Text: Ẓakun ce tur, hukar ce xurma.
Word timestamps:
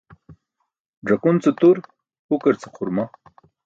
Ẓakun 1.09 1.37
ce 1.43 1.51
tur, 1.59 1.77
hukar 2.27 2.55
ce 2.61 2.67
xurma. 2.75 3.03